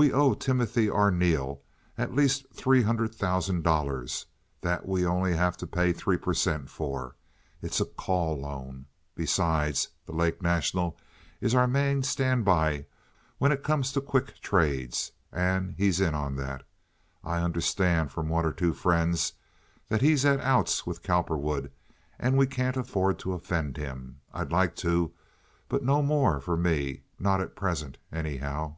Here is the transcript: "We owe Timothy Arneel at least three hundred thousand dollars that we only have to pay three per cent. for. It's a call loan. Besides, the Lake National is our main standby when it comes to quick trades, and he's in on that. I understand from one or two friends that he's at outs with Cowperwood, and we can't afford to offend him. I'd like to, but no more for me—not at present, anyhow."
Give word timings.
"We 0.00 0.12
owe 0.12 0.34
Timothy 0.34 0.88
Arneel 0.88 1.60
at 1.96 2.14
least 2.14 2.46
three 2.54 2.82
hundred 2.82 3.12
thousand 3.12 3.64
dollars 3.64 4.26
that 4.60 4.86
we 4.86 5.04
only 5.04 5.34
have 5.34 5.56
to 5.56 5.66
pay 5.66 5.92
three 5.92 6.16
per 6.16 6.34
cent. 6.34 6.70
for. 6.70 7.16
It's 7.62 7.80
a 7.80 7.84
call 7.84 8.38
loan. 8.40 8.86
Besides, 9.16 9.88
the 10.06 10.12
Lake 10.12 10.40
National 10.40 10.96
is 11.40 11.52
our 11.52 11.66
main 11.66 12.04
standby 12.04 12.86
when 13.38 13.50
it 13.50 13.64
comes 13.64 13.90
to 13.90 14.00
quick 14.00 14.38
trades, 14.40 15.10
and 15.32 15.74
he's 15.76 16.00
in 16.00 16.14
on 16.14 16.36
that. 16.36 16.62
I 17.24 17.40
understand 17.40 18.12
from 18.12 18.28
one 18.28 18.46
or 18.46 18.52
two 18.52 18.74
friends 18.74 19.32
that 19.88 20.00
he's 20.00 20.24
at 20.24 20.38
outs 20.42 20.86
with 20.86 21.02
Cowperwood, 21.02 21.72
and 22.20 22.36
we 22.38 22.46
can't 22.46 22.76
afford 22.76 23.18
to 23.18 23.32
offend 23.32 23.76
him. 23.76 24.20
I'd 24.32 24.52
like 24.52 24.76
to, 24.76 25.12
but 25.68 25.82
no 25.82 26.02
more 26.02 26.38
for 26.38 26.56
me—not 26.56 27.40
at 27.40 27.56
present, 27.56 27.98
anyhow." 28.12 28.76